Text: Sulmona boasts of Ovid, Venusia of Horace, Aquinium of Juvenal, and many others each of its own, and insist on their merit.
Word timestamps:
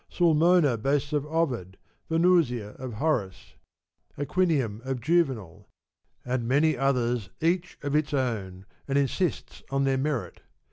Sulmona 0.09 0.79
boasts 0.81 1.13
of 1.13 1.27
Ovid, 1.27 1.77
Venusia 2.09 2.69
of 2.79 2.93
Horace, 2.93 3.53
Aquinium 4.17 4.81
of 4.83 4.99
Juvenal, 4.99 5.69
and 6.25 6.47
many 6.47 6.75
others 6.75 7.29
each 7.39 7.77
of 7.83 7.95
its 7.95 8.11
own, 8.11 8.65
and 8.87 8.97
insist 8.97 9.61
on 9.69 9.83
their 9.83 9.99
merit. 9.99 10.41